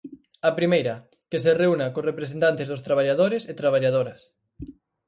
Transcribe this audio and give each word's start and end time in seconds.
A 0.49 0.51
primeira, 0.59 0.95
que 1.29 1.41
se 1.43 1.51
reúna 1.61 1.91
cos 1.93 2.07
representantes 2.09 2.67
dos 2.71 2.83
traballadores 2.87 3.43
e 3.51 3.53
traballadoras. 3.61 4.21